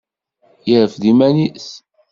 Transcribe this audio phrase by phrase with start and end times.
[0.69, 1.69] yerfed iman-is.